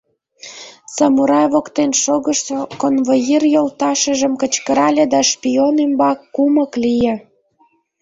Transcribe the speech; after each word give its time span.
—Самурай 0.95 1.45
воктен 1.53 1.91
шогышо 2.03 2.59
конвоир 2.81 3.43
йолташыжым 3.55 4.33
кычкырале 4.41 5.05
да 5.13 5.21
шпион 5.31 5.75
ӱмбак 5.85 6.19
кумык 6.35 6.71
лие. 6.83 7.15